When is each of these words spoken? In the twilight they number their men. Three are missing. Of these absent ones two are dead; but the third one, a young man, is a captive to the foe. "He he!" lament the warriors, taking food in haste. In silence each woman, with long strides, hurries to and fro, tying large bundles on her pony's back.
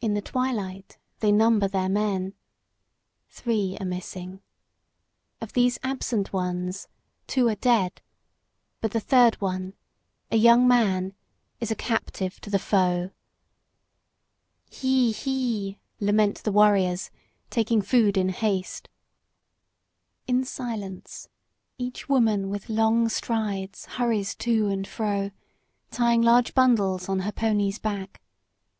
In 0.00 0.14
the 0.14 0.22
twilight 0.22 0.96
they 1.18 1.32
number 1.32 1.66
their 1.66 1.88
men. 1.88 2.34
Three 3.30 3.76
are 3.80 3.84
missing. 3.84 4.42
Of 5.40 5.54
these 5.54 5.76
absent 5.82 6.32
ones 6.32 6.86
two 7.26 7.48
are 7.48 7.56
dead; 7.56 8.00
but 8.80 8.92
the 8.92 9.00
third 9.00 9.40
one, 9.40 9.74
a 10.30 10.36
young 10.36 10.68
man, 10.68 11.14
is 11.58 11.72
a 11.72 11.74
captive 11.74 12.40
to 12.42 12.50
the 12.50 12.60
foe. 12.60 13.10
"He 14.70 15.10
he!" 15.10 15.80
lament 15.98 16.44
the 16.44 16.52
warriors, 16.52 17.10
taking 17.50 17.82
food 17.82 18.16
in 18.16 18.28
haste. 18.28 18.88
In 20.28 20.44
silence 20.44 21.28
each 21.76 22.08
woman, 22.08 22.50
with 22.50 22.68
long 22.68 23.08
strides, 23.08 23.86
hurries 23.86 24.36
to 24.36 24.68
and 24.68 24.86
fro, 24.86 25.32
tying 25.90 26.22
large 26.22 26.54
bundles 26.54 27.08
on 27.08 27.18
her 27.26 27.32
pony's 27.32 27.80
back. 27.80 28.22